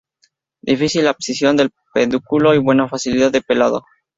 [0.63, 3.83] Difícil abscisión del pedúnculo y buena facilidad de pelado.